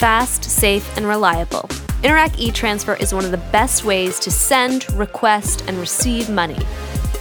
[0.00, 1.68] fast, safe, and reliable.
[2.02, 6.56] Interac e-transfer is one of the best ways to send, request, and receive money.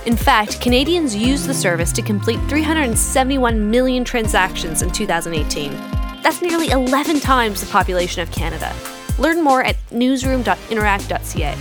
[0.05, 5.73] In fact, Canadians used the service to complete 371 million transactions in 2018.
[6.23, 8.73] That's nearly 11 times the population of Canada.
[9.18, 11.55] Learn more at newsroom.interac.ca.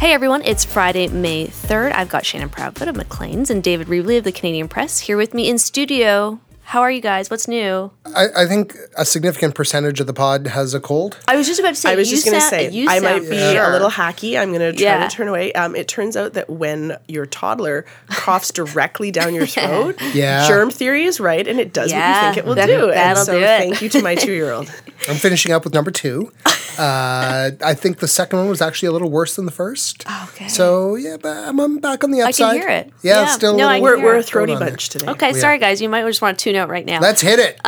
[0.00, 1.92] Hey everyone, it's Friday, May 3rd.
[1.92, 5.34] I've got Shannon Proudfoot of Maclean's and David Reevely of the Canadian Press here with
[5.34, 6.40] me in studio.
[6.68, 7.30] How are you guys?
[7.30, 7.92] What's new?
[8.12, 11.16] I, I think a significant percentage of the pod has a cold.
[11.28, 11.92] I was just about to say.
[11.92, 13.68] I was you just going to say you I might be sure.
[13.68, 14.36] a little hacky.
[14.36, 15.06] I'm going to try Yeah.
[15.08, 15.52] to turn away.
[15.52, 20.48] Um, it turns out that when your toddler coughs directly down your throat, Yeah.
[20.48, 22.86] germ theory is right, and it does Yeah, what you think it will that- do.
[22.88, 23.46] that'll and so do it.
[23.46, 24.66] thank you to my two year old.
[25.08, 26.32] I'm finishing up with number two.
[26.78, 30.04] Uh, I think the second one was actually a little worse than the first.
[30.30, 30.48] Okay.
[30.48, 32.56] So yeah, but I'm, I'm back on the can upside.
[32.60, 32.92] hear it.
[33.02, 33.26] Yeah, Yeah.
[33.26, 33.54] still.
[33.54, 35.06] a No, I little- can We're, hear we're a throaty bunch today.
[35.08, 35.38] Okay, Yeah.
[35.38, 37.00] sorry guys, you might just want to tune out right now.
[37.00, 37.60] Let's hit it.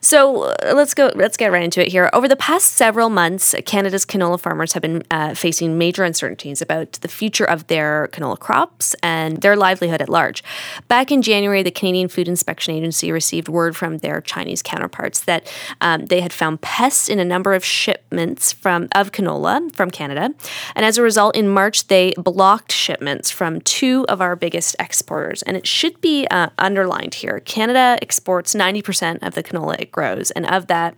[0.00, 1.10] So uh, let's go.
[1.14, 2.10] Let's get right into it here.
[2.12, 6.92] Over the past several months, Canada's canola farmers have been uh, facing major uncertainties about
[6.92, 10.42] the future of their canola crops and their livelihood at large.
[10.88, 15.50] Back in January, the Canadian Food Inspection Agency received word from their Chinese counterparts that
[15.80, 20.34] um, they had found pests in a number of shipments from of canola from Canada,
[20.74, 25.42] and as a result, in March they blocked shipments from two of our biggest exporters.
[25.42, 29.92] And it should be uh, underlined here: Canada exports ninety percent of the canola it
[29.92, 30.94] grows, and of that.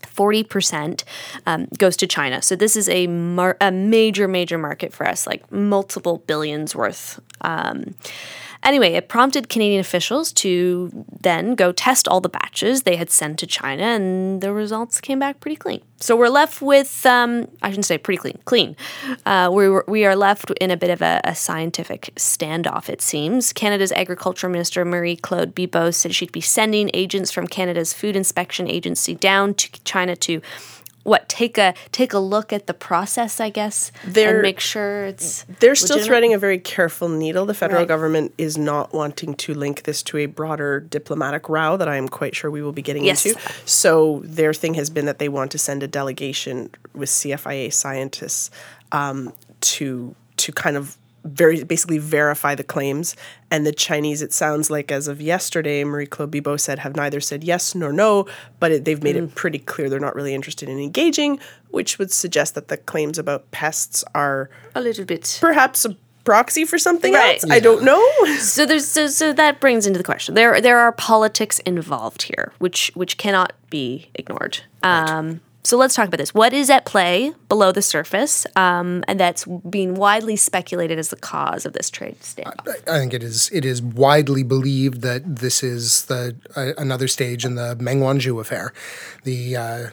[0.00, 1.04] 40%
[1.46, 2.42] um, goes to China.
[2.42, 7.20] So this is a, mar- a major, major market for us, like multiple billions worth.
[7.40, 7.94] Um,
[8.62, 13.38] anyway, it prompted Canadian officials to then go test all the batches they had sent
[13.40, 15.80] to China, and the results came back pretty clean.
[16.00, 18.76] So we're left with, um, I shouldn't say pretty clean, clean.
[19.26, 23.52] Uh, we, we are left in a bit of a, a scientific standoff, it seems.
[23.52, 28.68] Canada's Agriculture Minister Marie Claude Bibeau said she'd be sending agents from Canada's Food Inspection
[28.68, 30.40] Agency down to China to
[31.04, 35.06] what take a take a look at the process, I guess, They're- and make sure
[35.06, 36.06] it's They're still legitimate?
[36.06, 37.46] threading a very careful needle.
[37.46, 37.88] The federal Right.
[37.88, 42.08] government is not wanting to link this to a broader diplomatic row that I am
[42.08, 43.24] quite sure we will be getting Yes.
[43.24, 43.40] into.
[43.64, 48.50] So their thing has been that they want to send a delegation with CFIA scientists
[48.92, 49.32] um,
[49.62, 53.16] to to kind of very basically verify the claims.
[53.50, 57.20] And the Chinese, it sounds like as of yesterday, Marie Claude Bibeau said have neither
[57.20, 58.26] said yes nor no,
[58.60, 59.24] but it, they've made Mm.
[59.24, 61.38] it pretty clear they're not really interested in engaging,
[61.70, 65.38] which would suggest that the claims about pests are a little bit.
[65.40, 67.42] perhaps a proxy for something Right.
[67.42, 67.50] else.
[67.50, 68.02] I don't know.
[68.38, 70.34] So there's so, so that brings into the question.
[70.34, 74.60] There there are politics involved here, which which cannot be ignored.
[74.82, 76.32] Um, so let's talk about this.
[76.32, 81.16] What is at play below the surface, um, and that's being widely speculated as the
[81.16, 82.66] cause of this trade standoff?
[82.88, 83.50] I think it is.
[83.52, 88.40] It is widely believed that this is the uh, another stage in the Meng Wanzhou
[88.40, 88.72] affair.
[89.24, 89.86] The uh,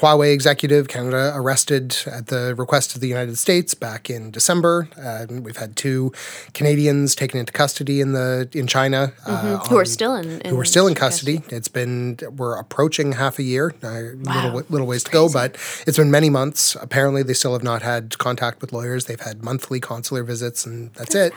[0.00, 4.88] Huawei executive, Canada, arrested at the request of the United States back in December.
[4.98, 6.10] Uh, we've had two
[6.54, 10.64] Canadians taken into custody in the in China, uh, Who are still in, who are
[10.64, 11.42] still in custody.
[11.50, 15.56] It's been we're approaching half a year, uh, little little ways to go, but
[15.86, 16.76] it's been many months.
[16.80, 19.04] Apparently, they still have not had contact with lawyers.
[19.04, 21.34] They've had monthly consular visits, and that's, it.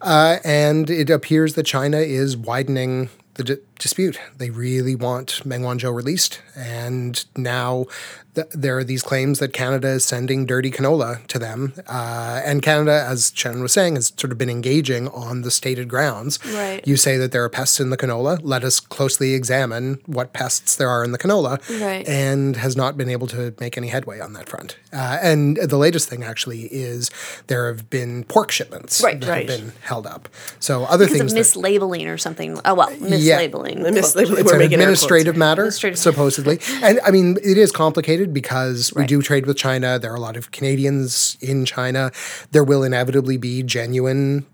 [0.00, 4.18] Uh, and it appears that China is widening the di- dispute.
[4.36, 7.86] They really want Meng Wanzhou released, and now
[8.34, 11.72] th- there are these claims that Canada is sending dirty canola to them.
[11.88, 15.88] Uh, and Canada, as Shannon was saying, has sort of been engaging on the stated
[15.88, 16.38] grounds.
[16.46, 16.86] Right.
[16.86, 18.38] You say that there are pests in the canola.
[18.42, 21.58] Let us closely examine what pests there are in the canola.
[21.80, 22.06] Right.
[22.08, 24.76] And has not been able to make any headway on that front.
[24.92, 27.10] Uh, and the latest thing actually is
[27.48, 29.20] there have been pork shipments Right.
[29.20, 29.48] that Right.
[29.48, 30.28] have been held up.
[30.60, 32.58] So other Because things of that- mislabeling or something.
[32.64, 33.65] Oh well, mislabeling.
[33.74, 34.38] The mislabeling.
[34.38, 35.02] it's We're an making air quotes.
[35.02, 35.98] administrative matter, Administrative.
[35.98, 36.58] supposedly.
[36.82, 39.98] And I mean, it is complicated because we do trade with China.
[39.98, 42.10] There are a lot of Canadians in China.
[42.52, 44.46] There will inevitably be genuine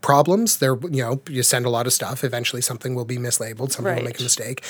[0.00, 0.58] problems.
[0.58, 2.22] There, you know, you send a lot of stuff.
[2.22, 3.72] Eventually, something will be mislabeled.
[3.72, 4.62] Someone will make a mistake.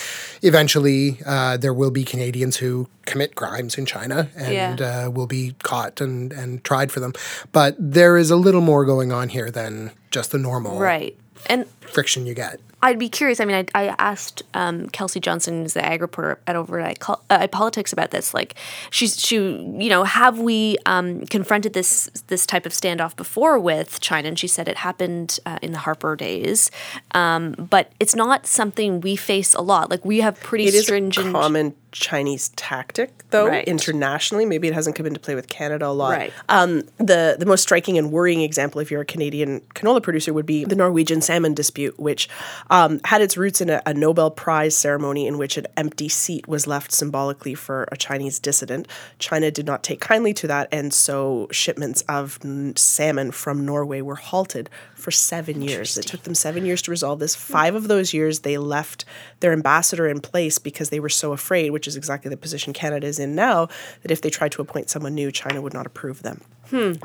[0.42, 5.04] Eventually, uh, there will be Canadians who commit crimes in China and Yeah.
[5.06, 7.12] uh, will be caught and, and tried for them.
[7.52, 11.16] But there is a little more going on here than just the normal Right.
[11.46, 12.58] And friction you get.
[12.80, 13.40] I'd be curious.
[13.40, 17.08] I mean, I, I asked um, Kelsey Johnson, who's the ag reporter at over at,
[17.08, 18.32] uh, at iPolitics, about this.
[18.32, 18.54] Like,
[18.90, 24.00] she's she, you know, have we um, confronted this this type of standoff before with
[24.00, 24.28] China?
[24.28, 26.70] And she said it happened uh, in the Harper days,
[27.14, 29.90] um, but it's not something we face a lot.
[29.90, 31.32] Like, we have pretty It stringent.
[31.32, 33.66] common Chinese tactic, though Right.
[33.66, 34.44] internationally.
[34.44, 36.10] Maybe it hasn't come into play with Canada a lot.
[36.10, 36.32] Right.
[36.48, 40.46] Um, the the most striking and worrying example, if you're a Canadian canola producer, would
[40.46, 42.28] be the Norwegian salmon dispute, which
[42.70, 46.46] um, had its roots in a, a Nobel Prize ceremony in which an empty seat
[46.46, 48.86] was left symbolically for a Chinese dissident.
[49.18, 54.00] China did not take kindly to that, and so shipments of mm, salmon from Norway
[54.00, 55.96] were halted for seven years.
[55.96, 57.34] It took them seven years to resolve this.
[57.34, 59.04] Five of those years, they left
[59.40, 63.06] their ambassador in place because they were so afraid, which is exactly the position Canada
[63.06, 63.68] is in now,
[64.02, 66.40] that if they tried to appoint someone new, China would not approve them.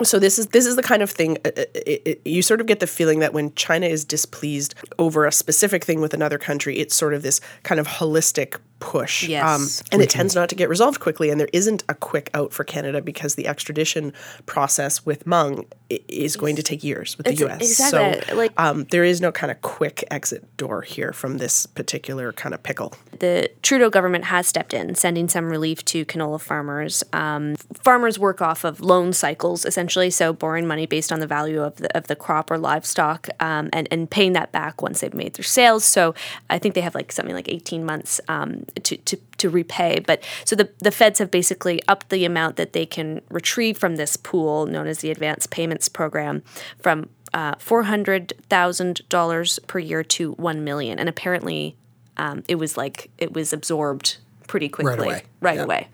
[0.04, 2.60] So this is this is the kind of thing uh, uh, it, it, you sort
[2.60, 6.38] of get the feeling that when China is displeased over a specific thing with another
[6.38, 9.24] country, it's sort of this kind of holistic push.
[9.24, 9.82] Um, Yes.
[9.94, 11.30] and it tends not to get resolved quickly.
[11.30, 14.12] And there isn't a quick out for Canada because the extradition
[14.46, 15.64] process with Meng i-
[16.08, 17.62] is going to take years with the It's- U.S.
[17.82, 21.66] exactly, So like- um, there is no kind of quick exit door here from this
[21.66, 22.94] particular kind of pickle.
[23.20, 27.04] the Trudeau government has stepped in, sending some relief to canola farmers.
[27.14, 31.62] Um, farmers work off of loan cycles, essentially, so borrowing money based on the value
[31.62, 35.14] of the, of the crop or livestock um, and, and paying that back once they've
[35.14, 35.86] made their sales.
[35.86, 36.14] So
[36.50, 40.00] I think they have like something like 18 months um, to, to, to repay.
[40.06, 43.98] But so the, the feds have basically upped the amount that they can retrieve from
[43.98, 46.42] this pool, known as the Advance Payments Program,
[46.80, 51.00] from uh, $400,000 per year to 1 million.
[51.00, 51.76] And apparently,
[52.18, 54.18] um, it was like it was absorbed
[54.48, 55.24] pretty quickly Right away.
[55.42, 55.64] right Yeah.
[55.64, 55.88] away.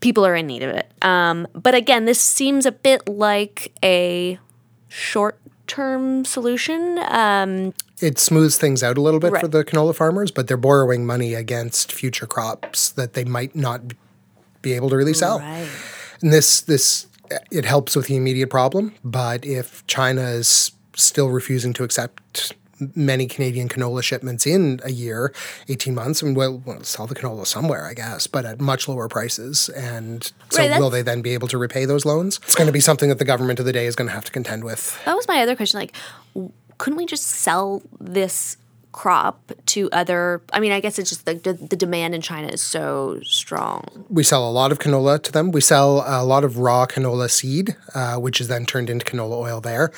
[0.00, 0.90] People are in need of it.
[1.02, 4.38] Um, but again, this seems a bit like a
[4.88, 6.98] short term solution.
[7.08, 11.06] Um, it smooths things out a little bit for the canola farmers, but they're borrowing
[11.06, 13.80] money against future crops that they might not
[14.62, 15.38] be able to really sell.
[15.38, 15.68] right.
[16.20, 17.06] And this this
[17.50, 22.54] it helps with the immediate problem, but if China is still refusing to accept
[22.94, 25.32] many Canadian canola shipments in a year,
[25.68, 29.08] 18 months, and we'll, we'll sell the canola somewhere, I guess, but at much lower
[29.08, 29.68] prices.
[29.70, 32.38] And so Right, will they then be able to repay those loans?
[32.44, 34.24] It's going to be something that the government of the day is going to have
[34.24, 35.02] to contend with.
[35.04, 35.80] That was my other question.
[35.80, 35.94] Like,
[36.78, 38.56] couldn't we just sell this
[38.96, 40.42] crop to other?
[40.52, 44.06] I mean, I guess it's just like the, the demand in China is so strong.
[44.08, 45.52] we sell a lot of canola to them.
[45.52, 49.36] We sell a lot of raw canola seed, uh, which is then turned into canola
[49.36, 49.92] oil there.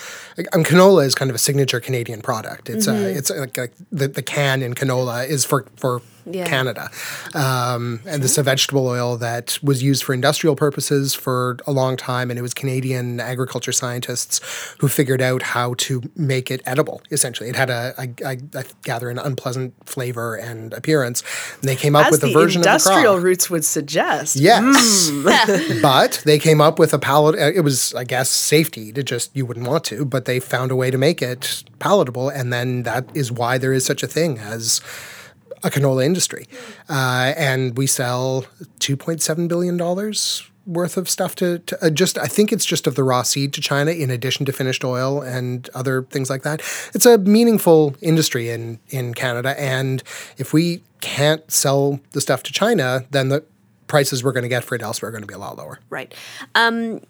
[0.53, 2.69] And canola is kind of a signature Canadian product.
[2.69, 6.47] It's uh, it's like, like the, the can in canola is for for Yeah.
[6.47, 6.91] Canada,
[7.35, 11.73] um, and this is a vegetable oil that was used for industrial purposes for a
[11.73, 14.41] long time, and it was Canadian agriculture scientists
[14.79, 17.03] who figured out how to make it edible.
[17.11, 21.23] Essentially, it had a I, I, I gather an unpleasant flavor and appearance.
[21.61, 24.37] And they came up As with a the version of the industrial roots would suggest.
[24.37, 25.11] Yes.
[25.83, 27.37] but they came up with a palate.
[27.37, 30.77] It was, I guess, safety to just, you wouldn't want to, but they found a
[30.77, 32.29] way to make it palatable.
[32.29, 34.81] And then that is why there is such a thing as
[35.63, 36.47] a canola industry.
[36.89, 38.45] Uh, and we sell
[38.81, 39.77] $2.7 billion
[40.67, 43.53] worth of stuff to, to uh, just, I think it's just of the raw seed
[43.55, 46.61] to China in addition to finished oil and other things like that.
[46.95, 49.59] It's a meaningful industry in, in Canada.
[49.59, 50.03] And
[50.37, 53.45] if we can't sell the stuff to China, then the
[53.87, 55.81] prices we're going to get for it elsewhere are going to be a lot lower.
[55.89, 56.15] Right.
[56.55, 57.01] Um,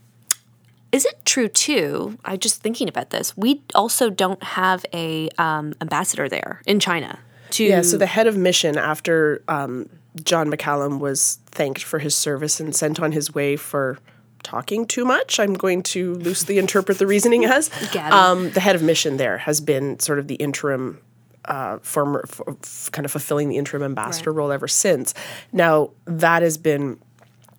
[0.93, 2.17] is it true too?
[2.25, 3.37] I just thinking about this.
[3.37, 7.19] We also don't have a um, ambassador there in China.
[7.51, 9.89] To Yeah, so the head of mission after um,
[10.23, 13.99] John McCallum was thanked for his service and sent on his way for
[14.43, 15.41] talking too much.
[15.41, 17.71] I'm going to loosely interpret the reasoning as.
[17.99, 21.01] Um, the head of mission there has been sort of the interim.
[21.45, 24.37] Uh, former, f- kind of fulfilling the interim ambassador Right.
[24.39, 25.15] role ever since.
[25.51, 26.99] Now that has been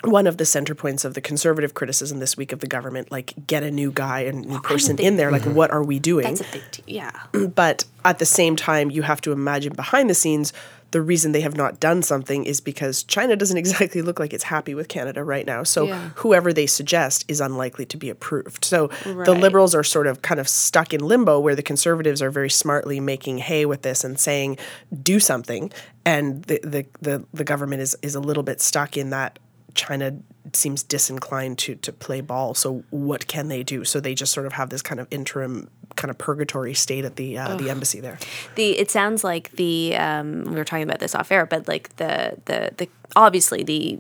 [0.06, 3.12] one of the center points of the conservative criticism this week of the government.
[3.12, 5.32] Like, get a new guy and new person in there.
[5.32, 6.24] Like, what are we doing?
[6.26, 7.12] that's a big t- yeah.
[7.56, 10.54] but at the same time you have to imagine behind the scenes
[10.92, 14.46] the reason they have not done something is because China doesn't exactly look like it's
[14.46, 15.62] happy with Canada right now.
[15.64, 16.10] So Yeah.
[16.16, 18.66] whoever they suggest is unlikely to be approved.
[18.66, 22.32] So the liberals are sort of kind of stuck in limbo where the conservatives are
[22.32, 24.58] very smartly making hay with this and saying
[25.04, 25.72] do something
[26.06, 29.38] and the the the, the government is is a little bit stuck in that
[29.80, 30.18] China
[30.54, 32.54] seems disinclined to to play ball.
[32.54, 33.86] So what can they do?
[33.86, 37.16] So they just sort of have this kind of interim kind of purgatory state at
[37.16, 38.20] the uh, the embassy there.
[38.56, 41.96] the it sounds like the um, we were talking about this off air, but like
[41.96, 44.00] the the the obviously the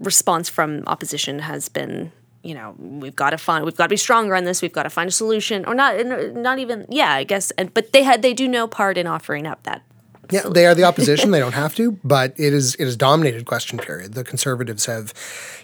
[0.00, 2.12] response from opposition has been
[2.42, 4.84] you know we've got to find we've got to be stronger on this we've got
[4.84, 6.04] to find a solution or not
[6.34, 9.46] not even yeah I guess and but they had they do no part in offering
[9.46, 9.82] up that
[10.30, 11.30] Yeah, they are the opposition.
[11.30, 14.14] they don't have to, but it is it is dominated question period.
[14.14, 15.12] The conservatives have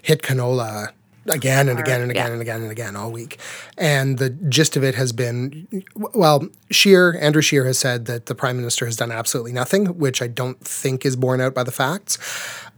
[0.03, 0.93] hit canola
[1.27, 2.23] again and again and yeah.
[2.23, 3.39] again and again and again all week.
[3.77, 8.35] And the gist of it has been well, Scheer, Andrew Scheer has said that the
[8.35, 11.73] prime minister has done absolutely nothing, which I don't think is borne out by the
[11.73, 12.19] facts.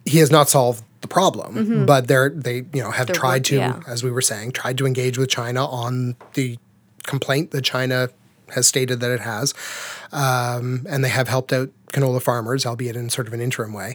[0.05, 1.87] He has not solved the problem, mm-hmm.
[1.87, 3.81] but they're they you know have They're tried work- to, yeah.
[3.87, 6.59] as we were saying, tried to engage with China on the
[7.05, 8.09] complaint that China
[8.53, 9.55] has stated that it has,
[10.13, 13.95] um, and they have helped out canola farmers, albeit in sort of an interim way.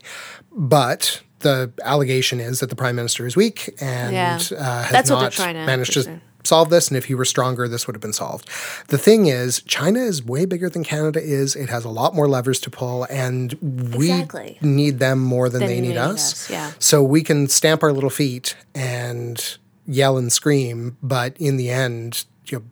[0.51, 4.39] But the allegation is that the prime minister is weak and Yeah.
[4.57, 6.19] uh, has That's not to managed to pursue.
[6.43, 6.87] solve this.
[6.87, 8.49] And if he were stronger, this would have been solved.
[8.87, 11.55] The thing is, China is way bigger than Canada is.
[11.55, 13.53] It has a lot more levers to pull, and
[13.95, 14.57] we Exactly.
[14.61, 16.33] need them more than Than they need us.
[16.33, 16.71] us, yeah.
[16.79, 19.39] So we can stamp our little feet and
[19.85, 22.63] yell and scream, but in the end, you know,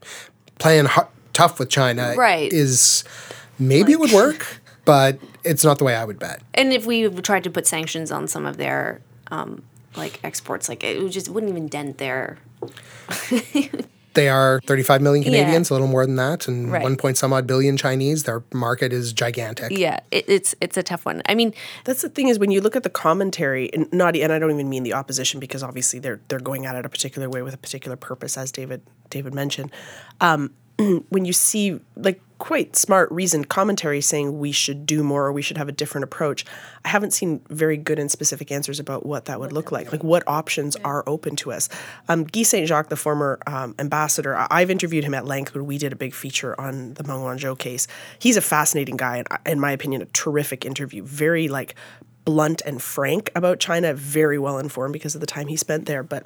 [0.59, 1.01] playing hu-
[1.35, 2.51] tough with China Right.
[2.51, 3.03] is
[3.59, 6.41] maybe it would work, but it's not the way I would bet.
[6.55, 9.61] And if we tried to put sanctions on some of their um,
[9.95, 12.39] like exports, like it just wouldn't even dent their.
[14.15, 15.31] They are 35 million Yeah.
[15.41, 16.81] Canadians, a little more than that, and Right.
[16.81, 18.23] one point some odd billion Chinese.
[18.23, 19.77] Their market is gigantic.
[19.77, 21.21] Yeah, it, it's it's a tough one.
[21.27, 24.31] I mean, That's the thing is when you look at the commentary, and not and
[24.31, 27.29] I don't even mean the opposition because obviously they're they're going at it a particular
[27.29, 29.69] way with a particular purpose, as David David mentioned.
[30.21, 30.51] Um,
[31.09, 35.41] when you see like quite smart, reasoned commentary saying we should do more or we
[35.41, 36.45] should have a different approach,
[36.83, 39.91] I haven't seen very good and specific answers about what that would look like.
[39.91, 41.69] Like what options are open to us.
[42.09, 45.65] Um, Guy Saint Jacques, the former um, ambassador, I- I've interviewed him at length when
[45.65, 47.87] we did a big feature on the Meng Wanzhou case.
[48.19, 51.03] He's a fascinating guy, and in my opinion, a terrific interview.
[51.03, 51.75] Very like
[52.25, 56.03] blunt and frank about China, very well informed because of the time he spent there.
[56.03, 56.25] But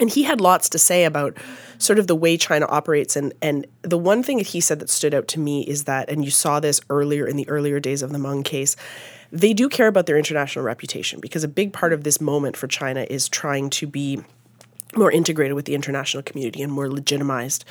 [0.00, 1.36] and he had lots to say about
[1.78, 3.16] sort of the way China operates.
[3.16, 6.08] And and the one thing that he said that stood out to me is that
[6.10, 8.76] and you saw this earlier in the earlier days of the Meng case
[9.34, 12.68] they do care about their international reputation because a big part of this moment for
[12.68, 14.22] China is trying to be
[14.96, 17.64] more integrated with the international community and more legitimized.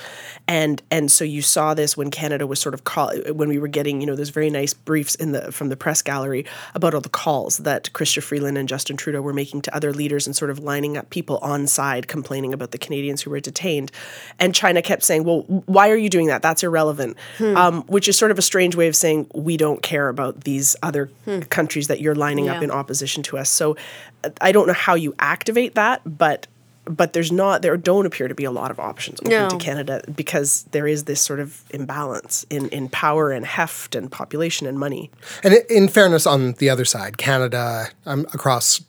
[0.48, 3.68] And and so you saw this when Canada was sort of call when we were
[3.68, 7.02] getting you know those very nice briefs in the from the press gallery about all
[7.02, 10.52] the calls that Chrystia Freeland and Justin Trudeau were making to other leaders and sort
[10.52, 13.92] of lining up people on side complaining about the Canadians who were detained.
[14.40, 16.42] And China kept saying well why are you doing that?
[16.42, 17.18] That's irrelevant.
[17.40, 20.76] Um, which is sort of a strange way of saying we don't care about these
[20.82, 21.10] other
[21.50, 23.50] countries that you're lining up in opposition to us.
[23.50, 23.78] So
[24.24, 26.48] uh, I don't know how you activate that but
[26.86, 29.50] but there's not there don't appear to be a lot of options open No.
[29.50, 34.12] to Canada because there is this sort of imbalance in, in power and heft and
[34.12, 35.10] population and money.
[35.44, 38.82] And in fairness, on the other side, Canada, um, across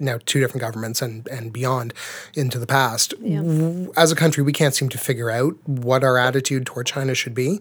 [0.00, 1.94] now two different governments and, and beyond
[2.34, 6.18] into the past, w- as a country, we can't seem to figure out what our
[6.18, 7.60] attitude toward China should be.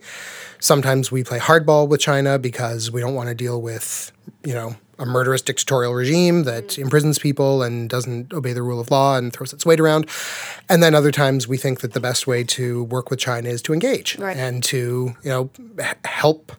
[0.60, 4.12] Sometimes we play hardball with China because we don't want to deal with,
[4.44, 6.80] you know, a murderous dictatorial regime that mm.
[6.80, 10.10] imprisons people and doesn't obey the rule of law and throws its weight around.
[10.70, 13.62] And then other times we think that the best way to work with China is
[13.64, 14.38] to engage Right.
[14.38, 15.50] and to, you know,
[15.80, 16.52] h- help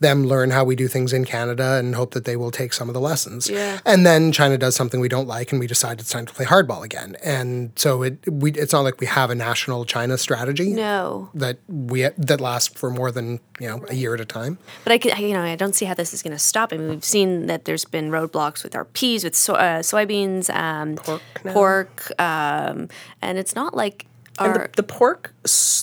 [0.00, 2.88] them learn how we do things in Canada and hope that they will take some
[2.88, 3.48] of the lessons.
[3.48, 3.78] Yeah.
[3.86, 6.44] And then China does something we don't like and we decide it's time to play
[6.44, 7.16] hardball again.
[7.22, 11.58] And so it we it's not like we have a national China strategy no, that
[11.68, 14.58] we that lasts for more than, you know, a year at a time.
[14.82, 16.72] but I could, you know, I don't see how this is going to stop.
[16.72, 20.48] I mean, we've seen that there's been roadblocks with our peas, with so, uh, soybeans,
[20.54, 21.52] um, Pork now.
[21.52, 22.88] pork, um,
[23.20, 24.06] and it's not like
[24.38, 25.34] And the, the pork,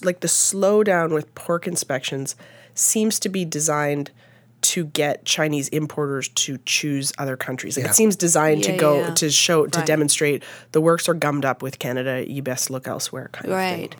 [0.03, 2.35] like the slowdown with pork inspections,
[2.73, 4.11] seems to be designed
[4.61, 7.77] to get Chinese importers to choose other countries.
[7.77, 7.91] Like Yeah.
[7.91, 9.13] it seems designed to go yeah.
[9.13, 9.87] to show to Right.
[9.87, 12.25] demonstrate the works are gummed up with Canada.
[12.29, 13.29] You best look elsewhere.
[13.31, 13.51] Kind of.
[13.55, 13.95] Right.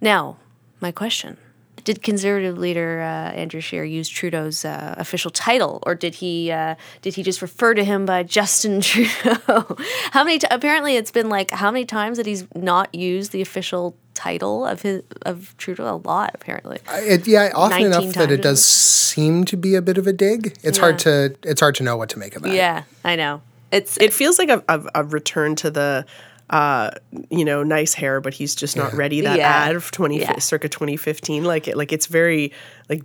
[0.00, 0.36] Now,
[0.80, 1.36] my question.
[1.84, 6.74] Did Conservative leader uh, Andrew Scheer use Trudeau's uh, official title, or did he uh,
[7.02, 9.76] did he just refer to him by Justin Trudeau?
[10.10, 10.38] how many?
[10.38, 14.66] T- apparently, it's been like how many times that he's not used the official title
[14.66, 15.84] of his of Trudeau?
[15.94, 16.78] A lot, apparently.
[16.90, 20.12] It, yeah, often 19 enough that it does seem to be a bit of a
[20.12, 20.56] dig.
[20.62, 22.54] It's hard to it's hard to know what to make of that.
[22.54, 23.42] Yeah, I know.
[23.74, 26.06] It's It feels like a, a, a return to the,
[26.50, 26.90] uh,
[27.30, 29.20] you know, nice hair, but he's just not ready.
[29.22, 29.48] That Yeah.
[29.48, 30.38] ad of twenty Yeah.
[30.38, 32.52] circa twenty fifteen, like it, like it's very
[32.88, 33.02] like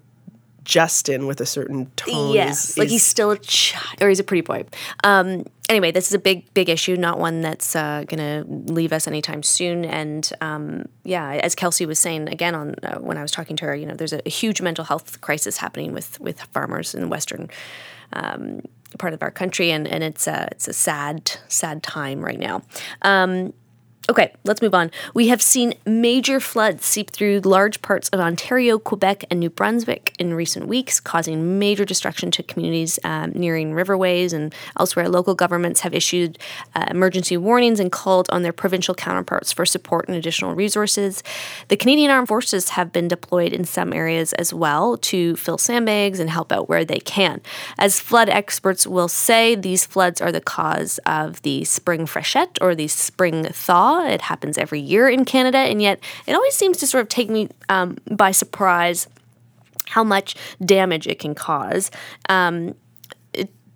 [0.66, 2.34] Justin with a certain tone.
[2.34, 4.66] Yes, is, like is- he's still a child, or he's a pretty boy.
[5.04, 8.94] Um, anyway, this is a big, big issue, not one that's uh, going to leave
[8.94, 9.84] us anytime soon.
[9.84, 13.66] And um, yeah, as Kelsey was saying again on uh, when I was talking to
[13.66, 17.10] her, you know, there's a, a huge mental health crisis happening with with farmers in
[17.10, 17.50] western
[18.14, 18.62] um,
[18.98, 22.62] part of our country, and and it's a it's a sad, sad time right now.
[23.04, 23.54] Um,
[24.10, 24.90] Okay, let's move on.
[25.14, 30.16] We have seen major floods seep through large parts of Ontario, Quebec, and New Brunswick
[30.18, 35.08] in recent weeks, causing major destruction to communities um, nearing riverways and elsewhere.
[35.08, 36.40] Local governments have issued
[36.74, 41.22] uh, emergency warnings and called on their provincial counterparts for support and additional resources.
[41.68, 46.20] The Canadian Armed Forces have been deployed in some areas as well to fill sandbags
[46.20, 47.42] and help out where they can.
[47.78, 52.74] As flood experts will say, these floods are the cause of the spring freshet or
[52.74, 56.88] the spring thaw it happens every year in Canada, and yet it always seems to
[56.88, 59.08] sort of take me um, by surprise
[59.88, 61.90] how much damage it can cause.
[62.28, 62.76] Um,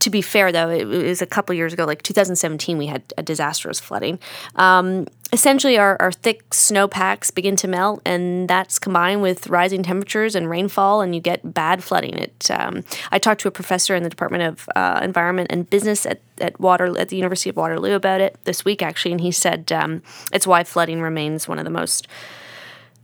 [0.03, 3.23] to be fair, though, it was a couple years ago, like 2017, we had a
[3.23, 4.19] disastrous flooding.
[4.57, 10.35] Um, essentially, our, our thick snowpacks begin to melt, and that's combined with rising temperatures
[10.35, 12.13] and rainfall, and you get bad flooding.
[12.13, 12.51] It.
[12.51, 16.21] Um, I talked to a professor in the Department of uh, Environment and Business at,
[16.39, 19.71] at Water at the University of Waterloo about it this week, actually, and he said
[19.71, 22.07] um, it's why flooding remains one of the most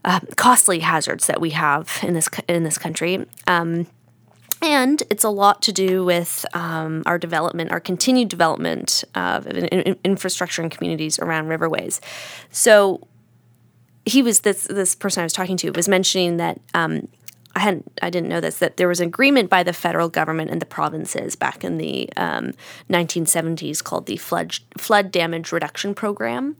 [0.05, 3.25] uh, costly hazards that we have in this in this country.
[3.47, 3.87] Um,
[4.61, 10.61] and it's a lot to do with um, our development, our continued development of infrastructure
[10.61, 11.99] and communities around riverways.
[12.51, 13.07] So
[14.05, 17.07] he was this this person I was talking to was mentioning that um,
[17.55, 20.51] I hadn't I didn't know this that there was an agreement by the federal government
[20.51, 22.53] and the provinces back in the um,
[22.89, 26.57] 1970s called the flood flood damage reduction program,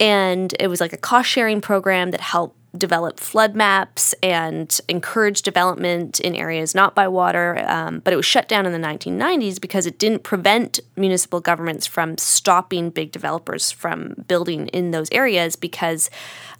[0.00, 5.42] and it was like a cost sharing program that helped develop flood maps and encourage
[5.42, 7.64] development in areas not by water.
[7.66, 11.86] Um, but it was shut down in the 1990s because it didn't prevent municipal governments
[11.86, 16.10] from stopping big developers from building in those areas because.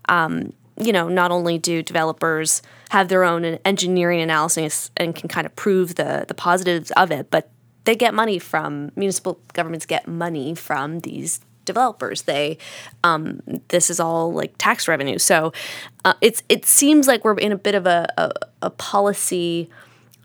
[0.08, 5.46] Um, you know, not only do developers have their own engineering analysis and can kind
[5.46, 7.50] of prove the the positives of it, but
[7.87, 12.23] they get money from municipal governments get money from these developers.
[12.23, 12.56] They
[13.04, 15.18] um, this is all like tax revenue.
[15.18, 15.52] So
[16.04, 18.30] uh, it's it seems like we're in a bit of a a,
[18.62, 19.68] a policy.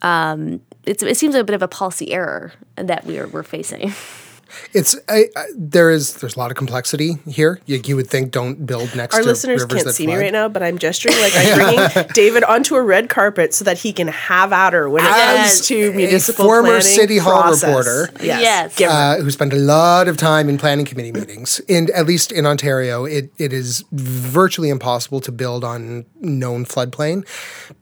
[0.02, 3.94] Um, it seems like a bit of a policy error that we're we're facing.
[4.74, 7.60] It's I, I, there is there's a lot of complexity here.
[7.66, 9.16] You, you would think don't build next.
[9.16, 10.18] Our to listeners rivers can't see flood.
[10.18, 13.64] me right now, but I'm gesturing like I'm bringing David onto a red carpet so
[13.66, 16.82] that he can have at her when it As comes to a municipal former planning
[16.82, 17.64] City Hall process.
[17.64, 18.10] reporter.
[18.24, 18.92] Yes, Yes.
[18.92, 21.62] Uh, who spent a lot of time in planning committee meetings.
[21.70, 27.26] And at least in Ontario, it, it is virtually impossible to build on known floodplain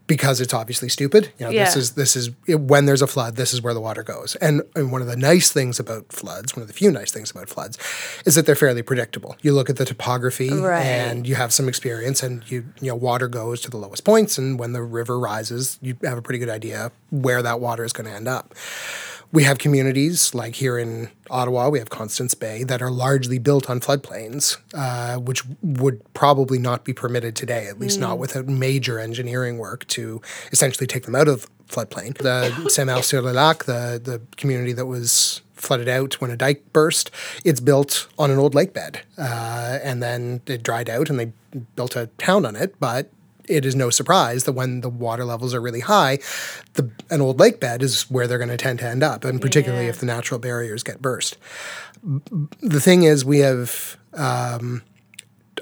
[0.07, 1.31] because it's obviously stupid.
[1.37, 3.81] You know, this is this is it, when there's a flood, this is where the
[3.81, 4.35] water goes.
[4.37, 7.31] And, and one of the nice things about floods, one of the few nice things
[7.31, 7.77] about floods,
[8.25, 9.35] is that they're fairly predictable.
[9.41, 10.83] You look at the topography Right.
[10.85, 14.37] and you have some experience, and you you know water goes to the lowest points,
[14.37, 17.93] and when the river rises, you have a pretty good idea where that water is
[17.93, 18.53] going to end up.
[19.31, 23.69] We have communities like here in Ottawa, we have Constance Bay that are largely built
[23.69, 28.97] on floodplains, uh, which would probably not be permitted today, at least not without major
[28.97, 30.19] engineering work to
[30.51, 32.17] essentially take them out of floodplain.
[32.17, 37.11] The Sainte-Marthe-sur-le-Lac, the, the community that was flooded out when a dike burst,
[37.43, 39.01] it's built on an old lake bed.
[39.17, 41.31] Uh, and then it dried out and they
[41.75, 43.11] built a town on it, but
[43.47, 46.19] it is no surprise that when the water levels are really high,
[46.75, 49.41] the an old lake bed is where they're going to tend to end up, and
[49.41, 49.89] particularly Yeah.
[49.89, 51.37] if the natural barriers get burst.
[52.61, 54.83] The thing is, we have um,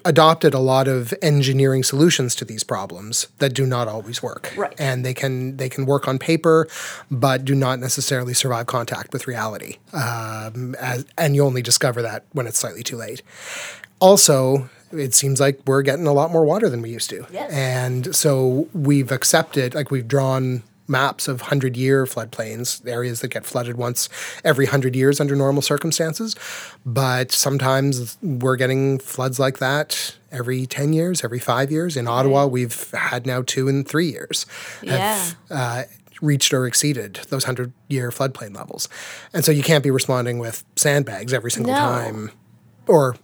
[0.07, 4.73] adopted a lot of engineering solutions to these problems that do not always work, Right.
[4.79, 6.67] and they can they can work on paper,
[7.11, 9.77] but do not necessarily survive contact with reality.
[9.93, 13.21] Um, as, and you only discover that when it's slightly too late.
[13.99, 17.25] Also, it seems like we're getting a lot more water than we used to.
[17.31, 17.51] Yes.
[17.51, 23.45] And so we've accepted, like we've drawn maps of 100 year floodplains, areas that get
[23.45, 24.09] flooded once
[24.43, 26.35] every 100 years under normal circumstances.
[26.85, 31.95] But sometimes we're getting floods like that every 10 years, every five years.
[31.97, 34.45] In Ottawa, we've had now two in three years.
[34.85, 35.83] have, uh,
[36.19, 38.89] reached or exceeded those 100 year floodplain levels.
[39.33, 41.79] And so you can't be responding with sandbags every single No.
[41.79, 42.31] time
[42.87, 43.15] or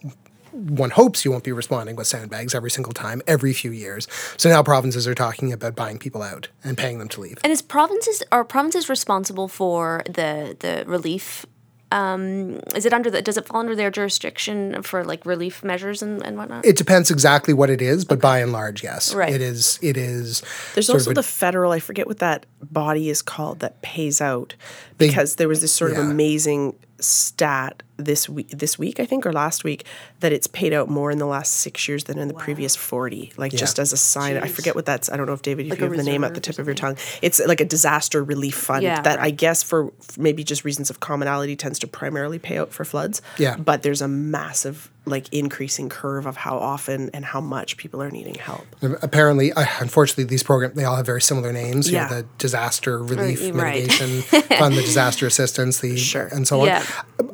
[0.53, 4.07] one hopes you won't be responding with sandbags every single time, every few years.
[4.37, 7.37] So now provinces are talking about buying people out and paying them to leave.
[7.43, 11.45] And is provinces are provinces responsible for the the relief?
[11.91, 13.21] Um, is it under the?
[13.21, 16.65] Does it fall under their jurisdiction for like relief measures and, and whatnot?
[16.65, 19.31] It depends exactly what it is, but by and large, yes, Right.
[19.31, 19.77] it is.
[19.79, 20.41] It is.
[20.73, 24.55] There's also a- the federal, I forget what that body is called that pays out
[24.97, 25.99] They- because there was this sort yeah.
[25.99, 29.85] of amazing stat this week, this week I think, or last week,
[30.19, 33.31] that it's paid out more in the last six years than in the previous forty.
[33.37, 35.09] Like just as a sign, I forget what that's.
[35.11, 36.59] I don't know if David, if Like you a have the name at the tip
[36.59, 36.97] of your tongue.
[37.21, 40.89] It's like a disaster relief fund Yeah, that I guess for for maybe just reasons
[40.89, 43.21] of commonality tends to primarily pay out for floods.
[43.37, 43.55] Yeah.
[43.57, 48.09] but there's a massive like increasing curve of how often and how much people are
[48.09, 48.65] needing help.
[49.01, 51.87] Apparently, uh, unfortunately, these programs they all have very similar names.
[51.87, 52.07] You know, Yeah.
[52.21, 53.53] the disaster relief right.
[53.83, 54.21] mitigation
[54.57, 56.27] fund, the disaster assistance, the Sure.
[56.31, 56.67] and so on.
[56.67, 56.85] Yeah.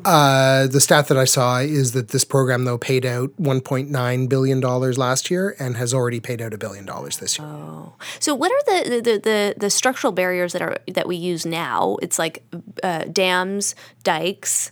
[0.10, 4.60] Uh, the stat that I saw is that this program though paid out 1.9 billion
[4.60, 7.48] dollars last year and has already paid out a billion dollars this year.
[7.48, 7.94] Oh.
[8.20, 11.98] So what are the, the, the, the structural barriers that are that we use now?
[12.02, 12.42] It's like
[12.82, 14.72] uh, dams, dikes,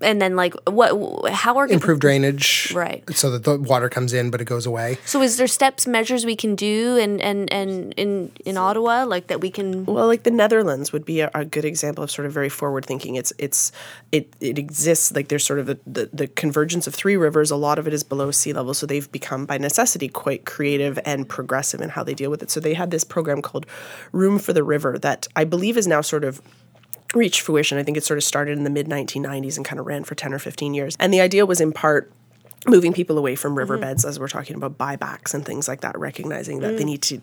[0.00, 1.32] and then like what?
[1.32, 3.02] How are Improved drainage, Right.
[3.14, 4.98] So that the water comes in, but it goes away.
[5.04, 9.28] So is there steps, measures we can do, and and and in in Ottawa, like
[9.28, 9.86] that we can?
[9.86, 12.84] Well, like the Netherlands would be a, a good example of sort of very forward
[12.84, 13.14] thinking.
[13.14, 13.72] It's it's
[14.12, 17.50] it it exists like there's sort of the, the the convergence of three rivers.
[17.50, 20.98] A lot of it is below sea level, so they've become by necessity quite creative
[21.04, 22.50] and progressive in how they deal with it.
[22.50, 23.66] So they had this program called
[24.12, 26.42] Room for the River that I believe is now sort of
[27.16, 27.78] reached fruition.
[27.78, 30.14] I think it sort of started in the mid 1990s and kind of ran for
[30.14, 30.96] 10 or 15 years.
[31.00, 32.12] And the idea was in part
[32.68, 36.60] moving people away from riverbeds as we're talking about buybacks and things like that recognizing
[36.60, 37.20] that they need to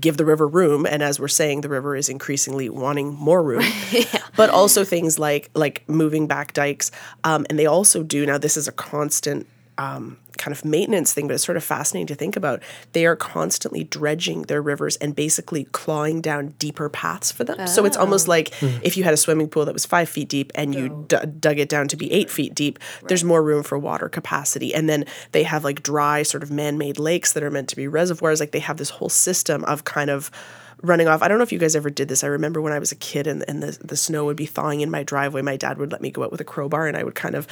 [0.00, 3.62] give the river room and as we're saying the river is increasingly wanting more room
[4.36, 6.90] but also things like like moving back dikes
[7.24, 9.46] um, and they also do now this is a constant
[9.78, 12.62] um, kind of maintenance thing, but it's sort of fascinating to think about.
[12.92, 17.66] They are constantly dredging their rivers and basically clawing down deeper paths for them.
[17.66, 18.32] So it's almost ah.
[18.32, 18.78] like mm-hmm.
[18.82, 21.58] if you had a swimming pool that was five feet deep and you d- dug
[21.58, 24.74] it down to be eight feet deep, there's more room for water capacity.
[24.74, 27.76] And then they have like dry, sort of man made lakes that are meant to
[27.76, 28.40] be reservoirs.
[28.40, 30.30] Like they have this whole system of kind of
[30.82, 31.22] running off.
[31.22, 32.22] I don't know if you guys ever did this.
[32.22, 34.80] I remember when I was a kid and, and the, the snow would be thawing
[34.82, 37.02] in my driveway, my dad would let me go out with a crowbar and I
[37.02, 37.46] would kind of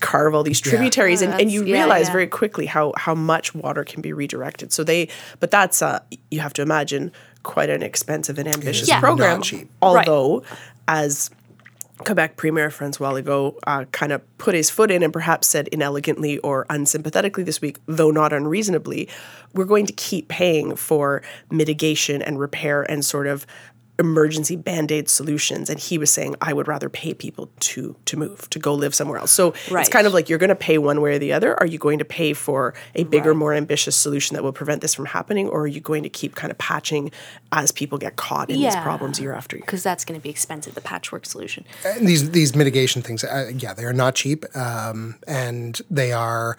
[0.00, 1.22] carve all these tributaries.
[1.22, 2.12] and, and you Oh, yeah, realize yeah.
[2.12, 4.72] very quickly how, how much water can be redirected.
[4.72, 5.08] So they,
[5.40, 6.00] but that's, uh,
[6.30, 7.10] you have to imagine,
[7.44, 9.00] quite an expensive and ambitious Yeah.
[9.00, 9.38] program.
[9.38, 9.70] Not cheap.
[9.80, 10.42] Although,
[10.86, 11.30] as
[12.04, 16.38] Quebec Premier Francois Legault uh, kind of put his foot in and perhaps said inelegantly
[16.38, 19.08] or unsympathetically this week, though not unreasonably,
[19.54, 23.46] we're going to keep paying for mitigation and repair and sort of
[23.98, 28.48] emergency band-aid solutions and he was saying i would rather pay people to to move
[28.50, 31.00] to go live somewhere else so it's kind of like you're going to pay one
[31.00, 34.34] way or the other are you going to pay for a bigger more ambitious solution
[34.34, 37.10] that will prevent this from happening or are you going to keep kind of patching
[37.52, 40.30] as people get caught in these problems year after year Because that's going to be
[40.30, 40.74] expensive.
[40.74, 41.64] The patchwork solution.
[41.84, 46.56] And these these mitigation things, uh, yeah, they are not cheap, um, and they are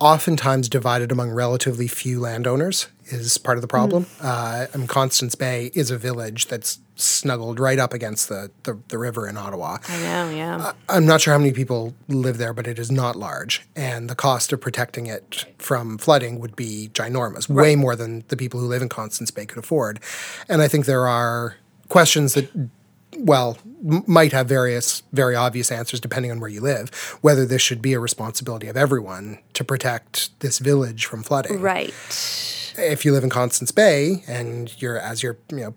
[0.00, 2.88] oftentimes divided among relatively few landowners.
[3.10, 4.06] Is part of the problem.
[4.20, 8.78] Uh, I mean, Constance Bay is a village that's snuggled right up against the the,
[8.88, 9.78] the river in Ottawa.
[9.88, 10.72] I know, yeah.
[10.88, 14.14] I'm not sure how many people live there, but it is not large, and the
[14.14, 18.66] cost of protecting it from flooding would be ginormous, way more than the people who
[18.66, 20.00] live in Constance Bay could afford.
[20.48, 21.56] And I think there are
[21.88, 22.50] questions that,
[23.16, 23.56] well,
[23.88, 26.90] m- might have various, very obvious answers depending on where you live.
[27.22, 31.94] Whether this should be a responsibility of everyone to protect this village from flooding right.
[32.78, 35.74] If you live in Constance Bay and you're as your you know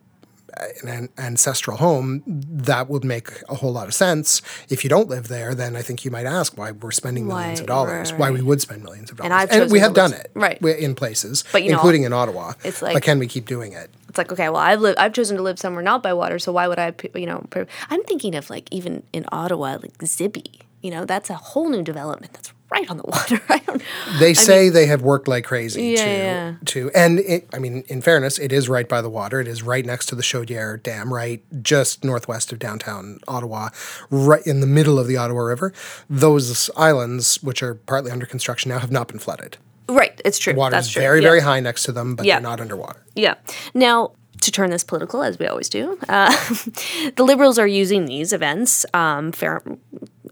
[0.84, 4.42] an ancestral home, that would make a whole lot of sense.
[4.70, 7.60] If you don't live there, then I think you might ask why we're spending millions
[7.60, 9.32] of dollars, right, why we would spend millions of dollars.
[9.32, 10.62] And I've And we have done it right.
[10.62, 12.54] in places, But, you know, including in Ottawa.
[12.64, 13.90] it's like, but can we keep doing it?
[14.10, 16.52] It's like okay, well, I've lived, I've chosen to live somewhere not by water, so
[16.52, 17.46] why would I, you know?
[17.90, 20.62] I'm thinking of like even in Ottawa, like Zibi.
[20.82, 23.40] You know, that's a whole new development that's right on the water.
[23.50, 23.82] I don't.
[24.20, 26.54] They say they have worked like crazy Yeah, to yeah.
[26.66, 29.62] to and it, I mean in fairness it is right by the water it is
[29.64, 33.70] right next to the Chaudière Dam right just northwest of downtown Ottawa
[34.10, 35.74] right in the middle of the Ottawa River
[36.10, 39.58] those islands which are partly under construction now have not been flooded
[39.90, 40.54] Right, it's true.
[40.54, 41.02] The water that's is true.
[41.02, 41.28] very yeah.
[41.28, 43.36] very high next to them but they're not underwater Yeah.
[43.74, 46.32] Now, to turn this political, as we always do, uh,
[47.16, 49.62] the Liberals are using these events um, fair,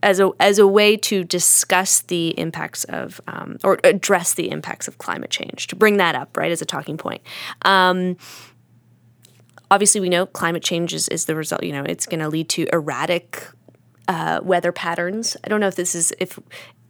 [0.02, 4.88] as a as a way to discuss the impacts of um, or address the impacts
[4.88, 7.22] of climate change, to bring that up, right, as a talking point.
[7.64, 8.18] Um,
[9.72, 11.64] obviously, we know climate change is, is the result.
[11.64, 13.48] You know, it's going to lead to erratic
[14.08, 15.38] uh, weather patterns.
[15.44, 16.40] I don't know if this is if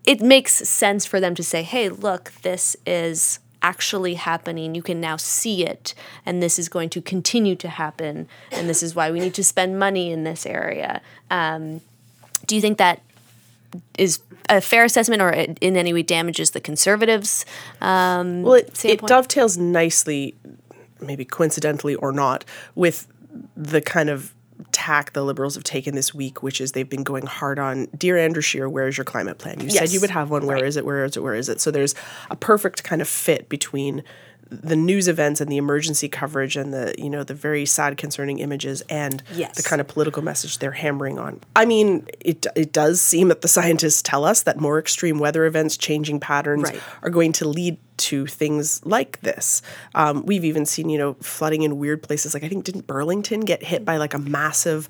[0.05, 4.73] it makes sense for them to say, "Hey, look, this is actually happening.
[4.73, 5.93] You can now see it,
[6.25, 9.43] and this is going to continue to happen, and this is why we need to
[9.43, 11.81] spend money in this area." Um,
[12.45, 13.01] do you think that
[13.97, 17.45] is a fair assessment, or it in any way damages the conservatives?
[17.81, 20.35] Um, Well, it, it dovetails nicely,
[20.99, 23.07] maybe coincidentally or not, with
[23.55, 24.33] the kind of
[24.71, 28.17] tack the Liberals have taken this week, which is they've been going hard on Dear
[28.17, 29.59] Andrew Scheer, where is your climate plan?
[29.59, 30.45] You said you would have one.
[30.45, 30.85] Where is it?
[30.85, 31.23] Where is it?
[31.23, 31.61] Where is it?
[31.61, 31.95] So there's
[32.29, 34.03] a perfect kind of fit between
[34.51, 38.39] the news events and the emergency coverage and the you know the very sad concerning
[38.39, 39.55] images and Yes.
[39.55, 41.39] the kind of political message they're hammering on.
[41.55, 45.45] I mean, it it does seem that the scientists tell us that more extreme weather
[45.45, 46.81] events, changing patterns Right.
[47.03, 49.61] are going to lead to things like this.
[49.95, 52.33] Um, we've even seen, you know, flooding in weird places.
[52.33, 54.87] Like I think didn't Burlington get hit by like a massive,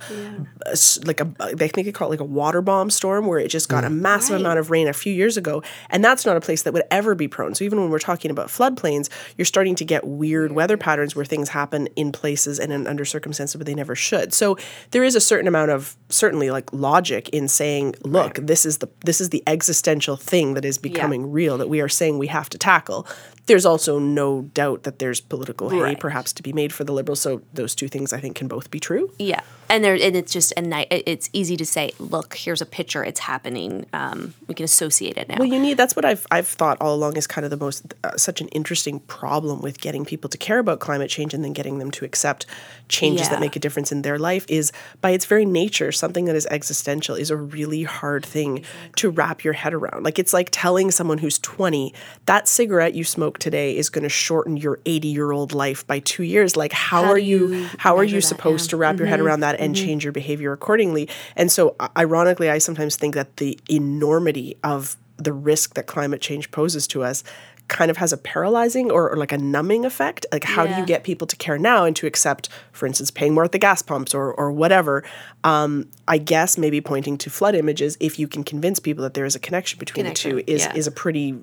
[0.65, 3.49] uh, like a they think they call it like a water bomb storm where it
[3.49, 4.41] just got a massive Right.
[4.41, 7.15] amount of rain a few years ago, and that's not a place that would ever
[7.15, 7.55] be prone.
[7.55, 11.25] So even when we're talking about floodplains, you're starting to get weird weather patterns where
[11.25, 14.33] things happen in places and in, under circumstances where they never should.
[14.33, 14.57] So
[14.91, 18.89] there is a certain amount of certainly like logic in saying, look, this is the
[19.05, 22.49] this is the existential thing that is becoming real that we are saying we have
[22.49, 25.99] to tackle people there's also no doubt that there's political hay Right.
[25.99, 27.19] perhaps to be made for the liberals.
[27.19, 29.11] So those two things I think can both be true.
[29.19, 30.87] Yeah, and there, and it's just a night.
[30.91, 33.03] It's easy to say, look, here's a picture.
[33.03, 33.85] It's happening.
[33.91, 35.35] Um, we can associate it now.
[35.39, 37.93] Well, you need that's what I've I've thought all along is kind of the most
[38.03, 41.53] uh, such an interesting problem with getting people to care about climate change and then
[41.53, 42.45] getting them to accept
[42.87, 43.31] changes Yeah.
[43.33, 46.45] that make a difference in their life is by its very nature something that is
[46.47, 48.63] existential is a really hard thing
[48.97, 50.03] to wrap your head around.
[50.03, 51.93] Like it's like telling someone who's 20
[52.25, 53.03] that cigarette you
[53.39, 56.55] today is going to shorten your 80-year-old life by 2 years.
[56.55, 58.21] Like how, How are you you how are you that?
[58.27, 58.71] supposed Yeah.
[58.71, 61.07] to wrap your head around that and change your behavior accordingly?
[61.35, 66.49] And so ironically I sometimes think that the enormity of the risk that climate change
[66.51, 67.23] poses to us
[67.67, 70.25] kind of has a paralyzing or, or like a numbing effect.
[70.31, 73.35] Like, how do you get people to care now and to accept, for instance, paying
[73.35, 75.03] more at the gas pumps or, or whatever?
[75.43, 79.25] Um, I guess maybe pointing to flood images, if you can convince people that there
[79.25, 80.73] is a connection between the two, is, yeah.
[80.75, 81.37] is a pretty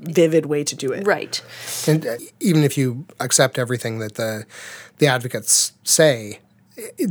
[0.00, 1.06] vivid way to do it.
[1.06, 1.42] right.
[1.86, 4.44] And uh, even if you accept everything that the
[4.98, 6.40] the advocates say,
[6.76, 7.10] it-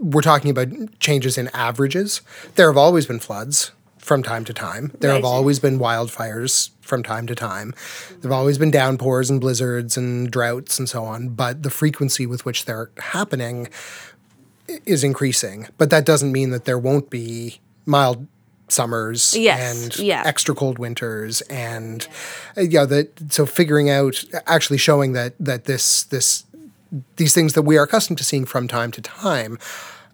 [0.00, 0.68] we're talking about
[1.00, 2.20] changes in averages.
[2.54, 4.92] There have always been floods from time to time.
[5.00, 7.74] There have always been wildfires from time to time.
[8.20, 11.30] There have always been downpours and blizzards and droughts and so on.
[11.30, 13.68] But the frequency with which they're happening
[14.84, 15.66] is increasing.
[15.78, 18.26] But that doesn't mean that there won't be mild
[18.68, 20.22] summers Yes, and yeah.
[20.26, 22.06] extra cold winters and
[22.56, 26.44] uh, yeah that so figuring out actually showing that that this this
[27.16, 29.58] these things that we are accustomed to seeing from time to time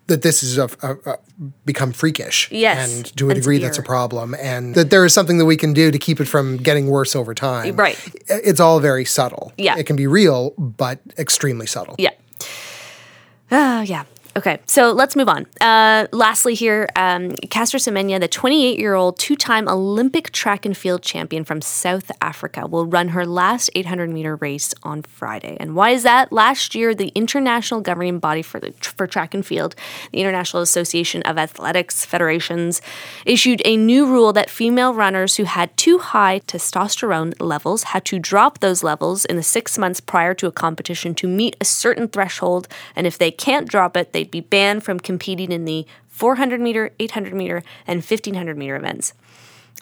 [0.09, 1.19] that this is a, a, a
[1.65, 5.38] become freakish Yes, and to a degree that's a problem and that there is something
[5.38, 7.97] that we can do to keep it from getting worse over time Right.
[8.29, 9.77] it's all very subtle Yeah.
[9.79, 12.11] it can be real but extremely subtle Yeah.
[13.51, 14.05] Uh, yeah.
[14.35, 15.45] Okay, so let's move on.
[15.61, 20.75] Uh, lastly, here, um, Caster Semenya, the 28 year old two time Olympic track and
[20.75, 25.59] field champion from South Africa, will run her last 800 meter race on Friday.
[25.61, 26.33] And why is that?
[26.33, 29.75] Last year, the international governing body for, the, for track and field,
[30.12, 32.81] the International Association of Athletics Federations,
[33.27, 38.18] issued a new rule that female runners who had too high testosterone levels had to
[38.18, 42.09] drop those levels in the six months prior to a competition to meet a certain
[42.09, 42.66] threshold.
[42.97, 46.92] And if they can't drop it, they'd be banned from competing in the 400 meter,
[47.00, 49.14] 800 meter, and 1500 meter events.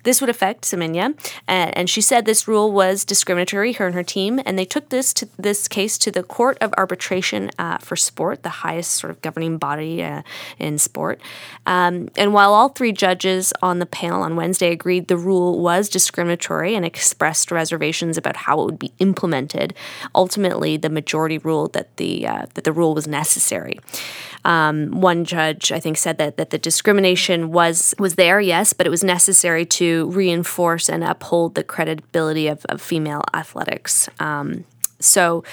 [0.05, 1.15] This would affect Semenya,
[1.47, 3.73] and she said this rule was discriminatory.
[3.75, 6.73] Her and her team, and they took this to this case to the Court of
[6.77, 10.23] Arbitration uh, for Sport, the highest sort of governing body uh,
[10.59, 11.21] in sport.
[11.67, 15.89] Um, and while all three judges on the panel on Wednesday agreed the rule was
[15.89, 19.75] discriminatory and expressed reservations about how it would be implemented,
[20.15, 23.79] ultimately the majority ruled that the uh, that the rule was necessary.
[24.45, 28.87] Um, one judge, I think, said that that the discrimination was was there, yes, but
[28.87, 34.09] it was necessary to reinforce and uphold the credibility of, of female athletics.
[34.19, 34.65] Um,
[34.99, 35.45] so.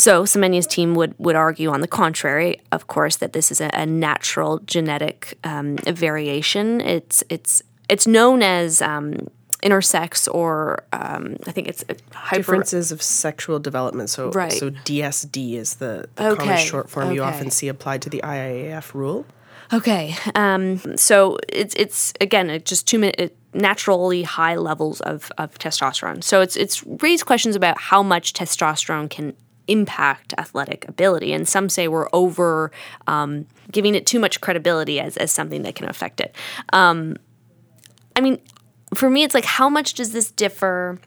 [0.00, 3.68] So Semenya's team would, would argue on the contrary, of course, that this is a,
[3.74, 6.80] a natural genetic um, variation.
[6.80, 9.26] It's it's it's known as um,
[9.62, 14.10] intersex or um, I think it's hyper, Differences of sexual development.
[14.10, 14.52] So, Right.
[14.52, 18.94] so DSD is the, the common short form you often see applied to the IAAF
[18.94, 19.26] rule.
[19.72, 20.14] Okay.
[20.34, 26.22] Um, so it's it's again it just two minute naturally high levels of, of testosterone.
[26.22, 29.34] So it's it's raised questions about how much testosterone can
[29.66, 32.70] impact athletic ability, and some say we're over
[33.06, 36.34] um, giving it too much credibility as as something that can affect it.
[36.72, 37.16] Um,
[38.16, 38.38] I mean,
[38.94, 40.98] for me, it's like how much does this differ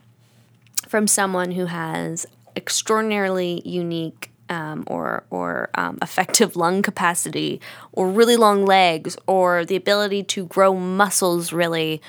[0.88, 2.26] from someone who has
[2.56, 7.62] extraordinarily unique um, or or um, effective lung capacity,
[7.94, 12.02] or really long legs, or the ability to grow muscles really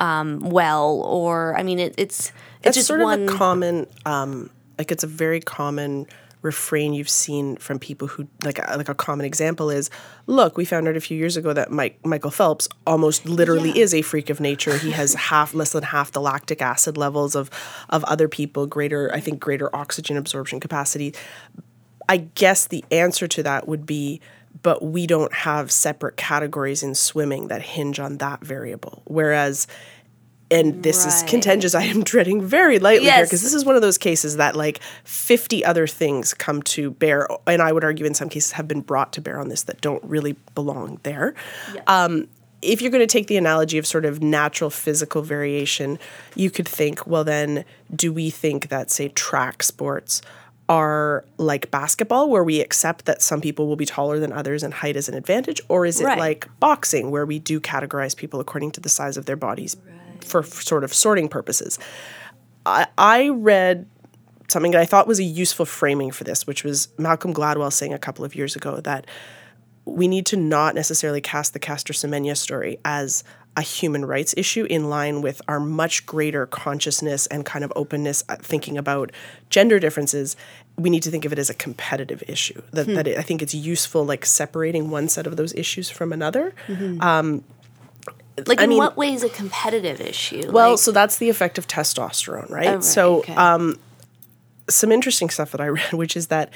[0.00, 2.32] um, well, or I mean, it, it's it's
[2.62, 3.22] That's just sort one.
[3.28, 6.06] of a common, um, like it's a very common
[6.42, 9.90] refrain you've seen from people who like a, like a common example is
[10.26, 13.82] look we found out a few years ago that Mike, michael phelps almost literally Yeah.
[13.82, 17.34] is a freak of nature he has half less than half the lactic acid levels
[17.34, 17.50] of
[17.88, 21.14] of other people greater i think greater oxygen absorption capacity
[22.08, 24.20] I guess the answer to that would be,
[24.62, 29.02] but we don't have separate categories in swimming that hinge on that variable.
[29.04, 29.66] Whereas,
[30.50, 33.82] and this is contentious, I am treading very lightly here because this is one of
[33.82, 38.14] those cases that like 50 other things come to bear, and I would argue in
[38.14, 41.34] some cases have been brought to bear on this that don't really belong there.
[41.86, 42.28] Um,
[42.62, 45.98] if you're going to take the analogy of sort of natural physical variation,
[46.34, 47.64] you could think, well, then
[47.94, 50.22] do we think that, say, track sports
[50.68, 54.74] are like basketball, where we accept that some people will be taller than others and
[54.74, 55.60] height is an advantage?
[55.68, 56.18] Or is it Right.
[56.18, 59.76] like boxing, where we do categorize people according to the size of their bodies
[60.20, 61.78] for, for sort of sorting purposes?
[62.64, 63.86] I, I read
[64.48, 67.92] something that I thought was a useful framing for this, which was Malcolm Gladwell saying
[67.94, 69.06] a couple of years ago that
[69.84, 73.22] we need to not necessarily cast the Caster Semenya story as
[73.56, 78.22] a human rights issue in line with our much greater consciousness and kind of openness
[78.28, 79.10] at thinking about
[79.50, 80.36] gender differences.
[80.78, 82.60] We need to think of it as a competitive issue.
[82.72, 86.12] That, that it, I think it's useful, like separating one set of those issues from
[86.12, 86.54] another.
[88.46, 90.50] Like, I in mean- what way is a competitive issue?
[90.50, 92.68] Well, Like- so that's the effect of testosterone, right?
[92.68, 93.34] Oh, right, so okay.
[93.34, 93.78] um,
[94.68, 96.50] some interesting stuff that I read, which is that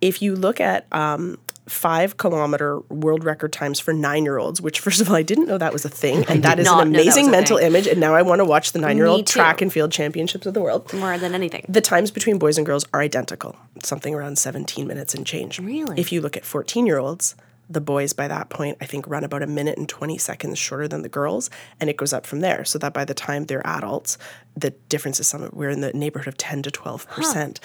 [0.00, 1.38] if you look at um,
[1.68, 5.46] five kilometer world record times for nine year olds, which first of all, I didn't
[5.46, 6.24] know that was a thing.
[6.28, 7.66] And that is an amazing mental thing.
[7.66, 7.86] image.
[7.86, 10.54] And now I want to watch the nine year old track and field championships of
[10.54, 10.92] the world.
[10.92, 11.64] more than anything.
[11.68, 15.58] The times between boys and girls are identical, something around 17 minutes and change.
[15.58, 15.98] Really?
[16.00, 17.34] If you look at 14 year olds,
[17.68, 20.86] the boys by that point, I think, run about a minute and 20 seconds shorter
[20.86, 21.50] than the girls,
[21.80, 22.64] and it goes up from there.
[22.64, 24.18] So that by the time they're adults,
[24.56, 27.58] the difference is somewhere we're in the neighborhood of 10 to 12%.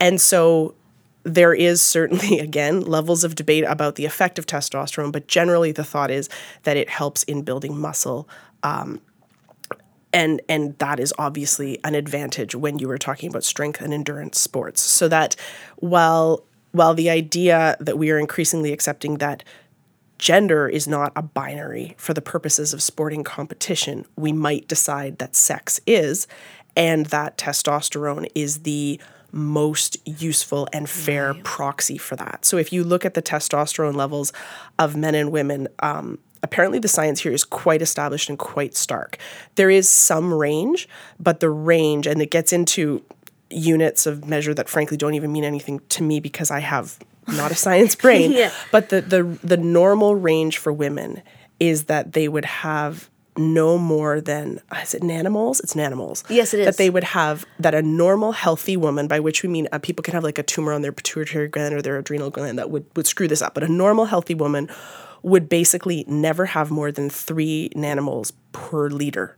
[0.00, 0.74] And so
[1.24, 5.84] there is certainly, again, levels of debate about the effect of testosterone, but generally the
[5.84, 6.28] thought is
[6.64, 8.28] that it helps in building muscle
[8.62, 9.00] um,
[10.12, 14.38] and and that is obviously an advantage when you were talking about strength and endurance
[14.38, 14.80] sports.
[14.80, 15.36] So that
[15.76, 19.44] while while the idea that we are increasingly accepting that
[20.18, 25.34] gender is not a binary for the purposes of sporting competition we might decide that
[25.34, 26.28] sex is
[26.76, 29.00] and that testosterone is the
[29.32, 32.44] most useful and fair proxy for that.
[32.44, 34.32] So if you look at the testosterone levels
[34.78, 39.16] of men and women, um, apparently the science here is quite established and quite stark.
[39.54, 43.02] There is some range, but the range, and it gets into
[43.50, 47.50] units of measure that frankly don't even mean anything to me because I have not
[47.50, 48.32] a science brain.
[48.32, 48.52] Yeah.
[48.70, 51.22] But the, the the normal range for women
[51.60, 55.60] is that they would have no more than is it nanomoles?
[55.60, 56.24] It's nanomoles.
[56.28, 56.66] Yes, it is.
[56.66, 60.02] That they would have that a normal healthy woman, by which we mean uh, people
[60.02, 62.84] can have like a tumor on their pituitary gland or their adrenal gland that would
[62.96, 63.54] would screw this up.
[63.54, 64.68] But a normal healthy woman
[65.22, 69.36] would basically never have more than three nanomoles per liter,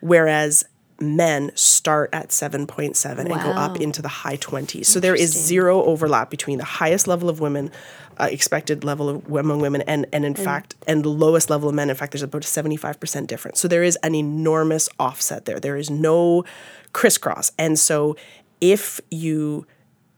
[0.00, 0.64] whereas
[1.00, 4.86] men start at 7.7 and go up into the high 20s.
[4.86, 7.70] So there is zero overlap between the highest level of women,
[8.18, 11.74] uh, expected level of among women, and, and in fact, and the lowest level of
[11.74, 11.90] men.
[11.90, 13.60] In fact, there's about a 75% difference.
[13.60, 15.58] So there is an enormous offset there.
[15.58, 16.44] There is no
[16.92, 17.50] crisscross.
[17.58, 18.16] And so
[18.60, 19.66] if you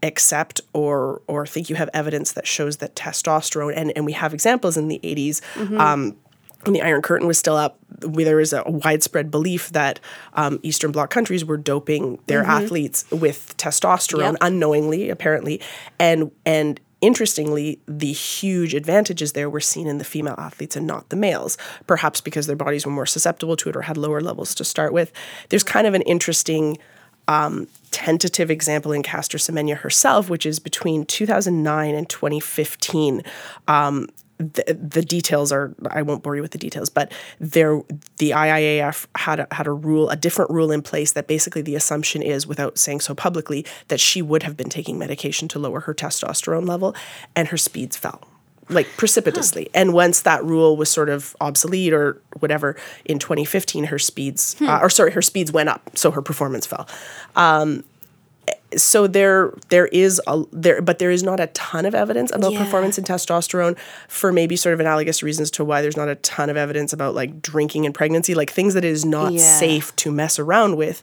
[0.03, 4.35] accept or or think you have evidence that shows that testosterone and, and we have
[4.35, 5.41] examples in the 80s
[5.81, 6.17] um,
[6.65, 10.01] when the Iron Curtain was still up, there was a widespread belief that
[10.35, 14.37] um, Eastern Bloc countries were doping their athletes with testosterone Yep.
[14.41, 15.61] unknowingly, apparently,
[15.99, 21.09] and and interestingly, the huge advantages there were seen in the female athletes and not
[21.11, 24.55] the males, perhaps because their bodies were more susceptible to it or had lower levels
[24.57, 25.13] to start with.
[25.51, 26.79] There's kind of an interesting
[27.91, 33.23] tentative example in Caster Semenya herself, which is between 2009 and 2015.
[33.69, 37.81] Um, the, the details are I won't bore you with the details, but there
[38.19, 41.75] the IAAF had a, had a rule, a different rule in place that basically the
[41.75, 45.81] assumption is, without saying so publicly, that she would have been taking medication to lower
[45.81, 46.95] her testosterone level,
[47.35, 48.23] and her speeds fell
[48.69, 49.69] like precipitously.
[49.75, 54.81] And once that rule was sort of obsolete or whatever in 2015, her speeds, uh,
[54.83, 56.89] or sorry, her speeds went up, so her performance fell.
[57.37, 57.85] Um,
[58.77, 62.53] so there, there is a there, but there is not a ton of evidence about
[62.53, 62.65] Yeah.
[62.65, 63.77] performance in testosterone
[64.09, 67.15] for maybe sort of analogous reasons to why there's not a ton of evidence about
[67.15, 69.59] like drinking and pregnancy, like things that it is not Yeah.
[69.59, 71.03] safe to mess around with,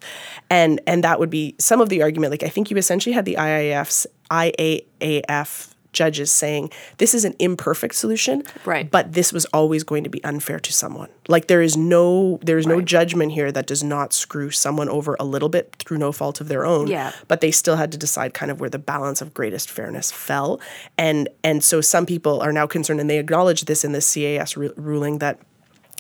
[0.49, 2.31] and and that would be some of the argument.
[2.31, 7.95] Like I think you essentially had the IAF's IAAF judges saying this is an imperfect
[7.95, 8.89] solution, Right.
[8.89, 11.09] But this was always going to be unfair to someone.
[11.27, 15.15] Like there is no there is no judgment here that does not screw someone over
[15.19, 16.87] a little bit through no fault of their own.
[16.87, 17.11] Yeah.
[17.27, 20.59] But they still had to decide kind of where the balance of greatest fairness fell,
[20.97, 24.57] and and so some people are now concerned, and they acknowledge this in the CAS
[24.57, 25.39] ru- ruling that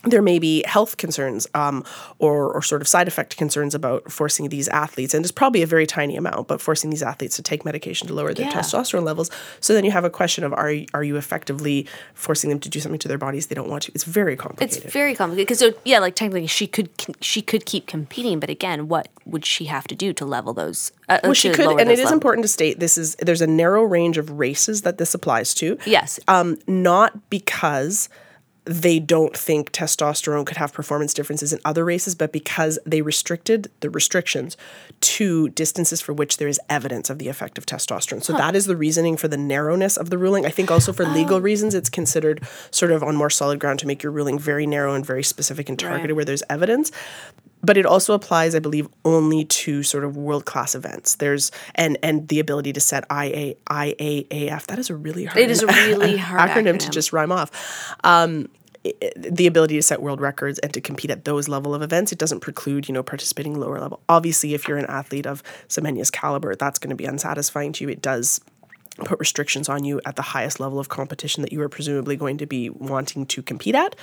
[0.03, 1.83] there may be health concerns um,
[2.19, 5.67] or, or sort of side effect concerns about forcing these athletes, and it's probably a
[5.67, 8.53] very tiny amount, but forcing these athletes to take medication to lower their Yeah.
[8.53, 9.31] testosterone levels.
[9.61, 12.69] So then you have a question of are you, are you effectively forcing them to
[12.69, 13.91] do something to their bodies they don't want to?
[13.95, 14.83] It's very complicated.
[14.83, 16.89] It's very complicated because so yeah, like technically she could
[17.21, 20.91] she could keep competing, but again, what would she have to do to level those?
[21.07, 22.11] Uh, well, she could, and it is levels?
[22.11, 25.77] important to state this is there's a narrow range of races that this applies to.
[25.85, 28.09] Yes, um, not because
[28.65, 33.69] they don't think testosterone could have performance differences in other races, but because they restricted
[33.81, 34.55] the restrictions
[35.01, 38.23] to distances for which there is evidence of the effect of testosterone.
[38.23, 40.45] So that is the reasoning for the narrowness of the ruling.
[40.45, 41.11] I think also for oh.
[41.11, 44.65] legal reasons, it's considered sort of on more solid ground to make your ruling very
[44.65, 46.15] narrow and very specific and targeted Right.
[46.15, 46.91] where there's evidence
[47.63, 51.15] but it also applies, I believe, only to sort of world class events.
[51.15, 54.65] There's and and the ability to set IA IAAF.
[54.67, 55.39] That is a really hard.
[55.39, 57.95] It is a really hard acronym, to just rhyme off.
[58.03, 58.49] Um,
[59.15, 62.17] the ability to set world records and to compete at those level of events, it
[62.17, 64.01] doesn't preclude you know participating lower level.
[64.09, 67.89] Obviously, if you're an athlete of Semenya's caliber, that's going to be unsatisfying to you.
[67.89, 68.41] It does
[69.05, 72.37] put restrictions on you at the highest level of competition that you are presumably going
[72.37, 73.95] to be wanting to compete at.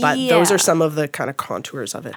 [0.00, 2.14] But those are some of the kind of contours of it.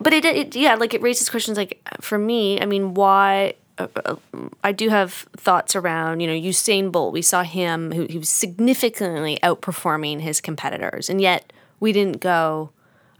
[0.00, 3.86] But it, it yeah like it raises questions like for me i mean why uh,
[4.04, 4.16] uh,
[4.64, 7.12] I do have thoughts around, you know, Usain Bolt.
[7.12, 12.70] We saw him who he was significantly outperforming his competitors, and yet we didn't go,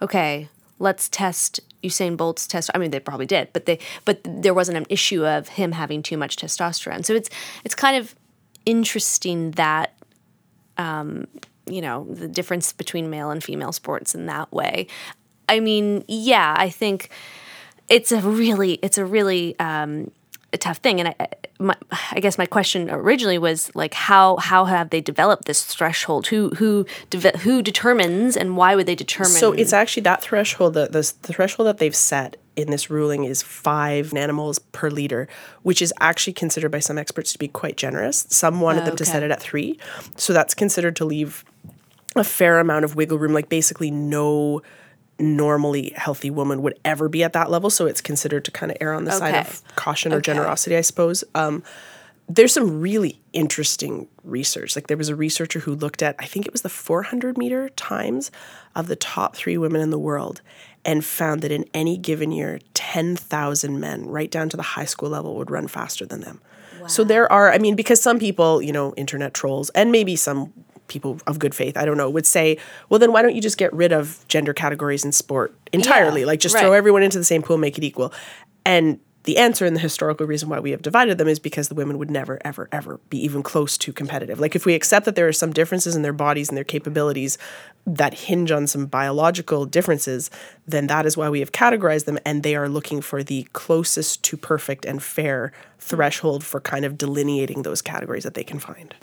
[0.02, 0.48] okay,
[0.78, 2.70] let's test Usain Bolt's test.
[2.74, 6.02] I mean, they probably did, but they but there wasn't an issue of him having
[6.02, 7.04] too much testosterone.
[7.04, 7.30] So it's
[7.64, 8.14] it's kind of
[8.66, 9.94] interesting that
[10.78, 14.86] you know the difference between male and female sports in that way
[15.48, 17.10] i mean yeah i think
[17.88, 20.10] it's a really it's a really um,
[20.52, 21.28] a tough thing and I,
[21.58, 21.76] my,
[22.12, 26.50] I guess my question originally was like how how have they developed this threshold who
[26.50, 30.86] who deve- who determines and why would they determine So it's actually that threshold, the,
[30.86, 35.28] the, the threshold that they've set in this ruling is five nanomoles per liter,
[35.62, 38.26] which is actually considered by some experts to be quite generous.
[38.30, 39.78] Some wanted them to set it at three.
[40.16, 41.44] So that's considered to leave
[42.16, 44.62] a fair amount of wiggle room, like basically no
[45.18, 47.70] normally healthy woman would ever be at that level.
[47.70, 50.32] So it's considered to kind of err on the side of caution or Okay.
[50.32, 51.24] generosity, I suppose.
[51.34, 51.62] Um,
[52.28, 54.76] there's some really interesting research.
[54.76, 57.70] Like there was a researcher who looked at, I think it was the 400 meter
[57.70, 58.30] times
[58.74, 60.42] of the top three women in the world
[60.84, 65.08] and found that in any given year, 10,000 men, right down to the high school
[65.08, 66.40] level, would run faster than them.
[66.86, 70.52] So there are, I mean, because some people, you know, internet trolls, and maybe some
[70.88, 72.58] people of good faith, I don't know, would say,
[72.88, 76.22] well, then why don't you just get rid of gender categories in sport entirely?
[76.22, 78.12] Yeah, like just throw everyone into the same pool, make it equal.
[78.64, 81.74] And the answer and the historical reason why we have divided them is because the
[81.74, 84.40] women would never, ever, ever be even close to competitive.
[84.40, 87.36] Like if we accept that there are some differences in their bodies and their capabilities
[87.86, 90.30] that hinge on some biological differences,
[90.66, 94.22] then that is why we have categorized them and they are looking for the closest
[94.24, 98.94] to perfect and fair threshold for kind of delineating those categories that they can find.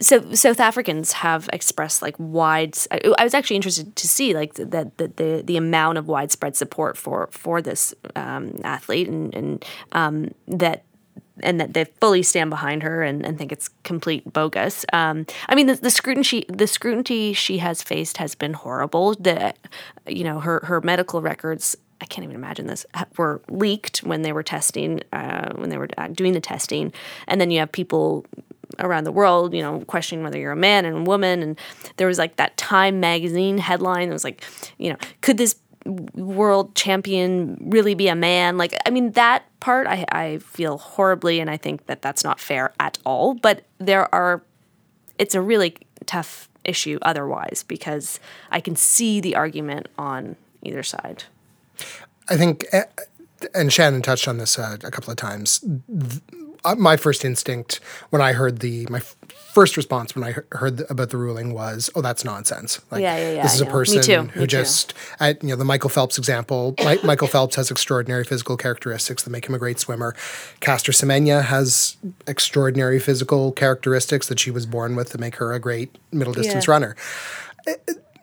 [0.00, 2.76] So South Africans have expressed like wide.
[2.90, 6.96] I, was actually interested to see like that the, the the amount of widespread support
[6.96, 10.84] for for this um, athlete and and um, that
[11.40, 14.84] and that they fully stand behind her and, and think it's complete bogus.
[14.92, 19.14] Um, I mean, the, the scrutiny she, the scrutiny she has faced has been horrible.
[19.14, 19.54] The
[20.06, 21.76] you know her her medical records.
[22.00, 22.84] I can't even imagine this
[23.16, 26.92] were leaked when they were testing uh, when they were uh, doing the testing,
[27.28, 28.26] and then you have people
[28.78, 31.42] around the world, you know, questioning whether you're a man and a woman.
[31.42, 31.58] And
[31.96, 34.08] there was like that Time magazine headline.
[34.08, 34.44] It was like,
[34.78, 35.56] you know, could this
[36.14, 38.56] world champion really be a man?
[38.56, 42.40] Like, I mean, that part I, I feel horribly, and I think that that's not
[42.40, 43.34] fair at all.
[43.34, 44.42] But there are,
[45.18, 48.20] it's a really tough issue otherwise because
[48.50, 51.24] I can see the argument on either side.
[52.28, 52.84] I think, eh,
[53.54, 55.64] and Shannon touched on this uh, a couple of times.
[56.78, 59.16] My first instinct when I heard the my f-
[59.52, 63.16] first response when I heard the, about the ruling was, "Oh, that's nonsense." Like, Yeah,
[63.16, 66.18] yeah, yeah, This is a person who me just, at, you know, the Michael Phelps
[66.18, 66.74] example.
[66.78, 70.14] Mi- Michael Phelps has extraordinary physical characteristics that make him a great swimmer.
[70.60, 71.96] Caster Semenya has
[72.28, 76.68] extraordinary physical characteristics that she was born with that make her a great middle distance
[76.68, 76.94] runner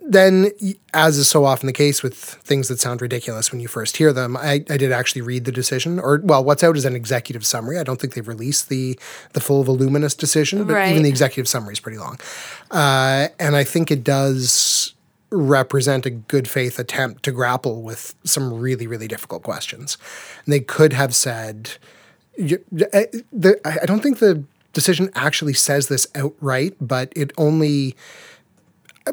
[0.01, 0.51] then,
[0.93, 4.13] as is so often the case with things that sound ridiculous when you first hear
[4.13, 5.99] them, I, I did actually read the decision.
[5.99, 7.77] Or, well, what's out is an executive summary.
[7.77, 8.97] I don't think they've released the
[9.33, 10.91] the full voluminous decision, but Right.
[10.91, 12.17] even the executive summary is pretty long.
[12.71, 14.93] Uh, and I think it does
[15.31, 19.97] represent a good faith attempt to grapple with some really, really difficult questions.
[20.45, 21.71] And they could have said,
[22.35, 24.43] you- the, I I don't think the
[24.73, 27.95] decision actually says this outright, but it only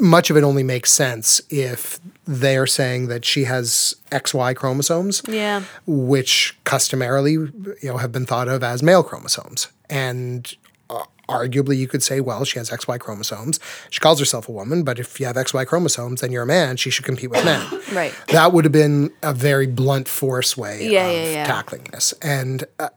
[0.01, 5.62] much of it only makes sense if they're saying that she has XY chromosomes, Yeah.
[5.87, 10.53] which customarily you know have been thought of as male chromosomes, and
[10.91, 13.59] uh, arguably you could say, well, she has XY chromosomes.
[13.91, 16.76] She calls herself a woman, but if you have XY chromosomes, then you're a man.
[16.76, 17.64] She should compete with men.
[17.93, 18.12] Right.
[18.28, 21.47] That would have been a very blunt force way Yeah, of yeah, yeah.
[21.47, 22.64] tackling this, and.
[22.78, 22.89] Uh,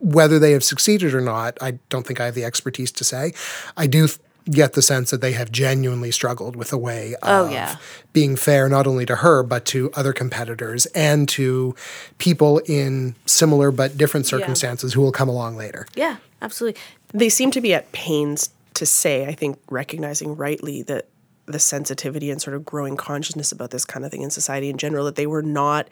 [0.00, 3.32] whether they have succeeded or not, I don't think I have the expertise to say.
[3.76, 4.18] I do th-
[4.50, 7.76] get the sense that they have genuinely struggled with a way oh, of Oh, yeah.
[8.12, 11.74] being fair not only to her but to other competitors and to
[12.18, 15.86] people in similar but different circumstances who will come along later.
[15.94, 16.80] Yeah, absolutely.
[17.12, 21.06] they seem to be at pains to say, I think, recognizing rightly that
[21.46, 24.76] the sensitivity and sort of growing consciousness about this kind of thing in society in
[24.76, 25.88] general, that they were not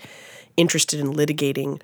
[0.57, 1.81] interested in litigating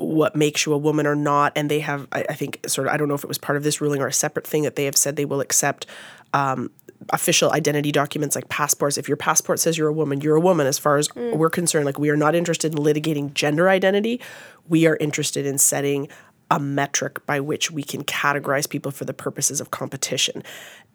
[0.00, 1.52] what makes you a woman or not.
[1.56, 3.56] And they have, I, I think, sort of, I don't know if it was part
[3.56, 5.86] of this ruling or a separate thing that they have said they will accept
[6.32, 6.70] um,
[7.10, 8.98] official identity documents like passports.
[8.98, 11.86] If your passport says you're a woman, you're a woman as far as we're concerned.
[11.86, 14.20] Like, we are not interested in litigating gender identity.
[14.68, 16.08] We are interested in setting
[16.50, 20.42] a metric by which we can categorize people for the purposes of competition.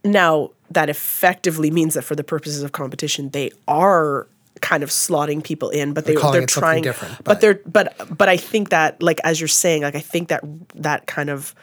[0.03, 4.28] Now, that effectively means that for the purposes of competition, they are
[4.62, 7.60] kind of slotting people in, but they, they're, it something trying different, But, but- they're
[7.66, 10.43] but but I think that like as you're saying, like I think that
[10.76, 11.53] that kind of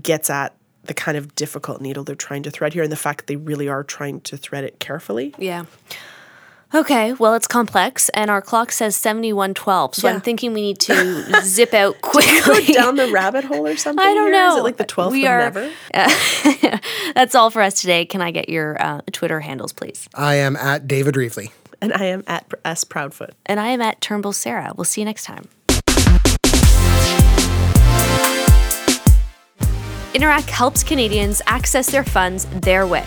[0.00, 0.54] gets at
[0.84, 3.36] the kind of difficult needle they're trying to thread here and the fact that they
[3.36, 5.34] really are trying to thread it carefully.
[5.38, 5.64] Yeah.
[6.74, 10.12] Okay, well, it's complex, and our clock says 7112, so Yeah.
[10.14, 12.74] I'm thinking we need to zip out quickly.
[12.74, 14.04] Down the rabbit hole or something?
[14.06, 14.32] I don't here?
[14.32, 14.52] know.
[14.52, 15.70] Is it like the 12th we of are, never?
[17.14, 18.04] That's all for us today.
[18.04, 20.10] Can I get your uh, Twitter handles, please?
[20.14, 21.52] I am at David Reevely.
[21.80, 23.30] And I am at S Proudfoot.
[23.46, 24.72] And I am at Turnbull Sarah.
[24.76, 25.48] We'll see you next time.
[30.14, 33.04] Interac helps Canadians access their funds their way.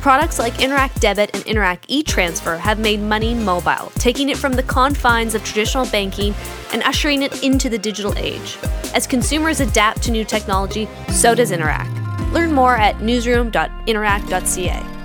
[0.00, 4.62] Products like Interac Debit and Interac e-transfer have made money mobile, taking it from the
[4.62, 6.34] confines of traditional banking
[6.72, 8.58] and ushering it into the digital age.
[8.94, 11.90] As consumers adapt to new technology, so does Interac.
[12.32, 15.03] Learn more at newsroom.interac.ca.